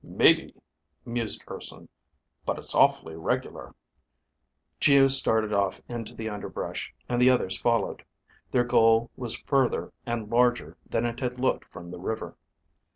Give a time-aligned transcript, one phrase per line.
[0.03, 0.55] "Maybe,"
[1.05, 1.87] mused Urson,
[2.43, 3.75] "but it's awfully regular."
[4.79, 8.03] Geo started off into the underbrush, and the others followed.
[8.49, 12.35] Their goal was further and larger than it had looked from the river.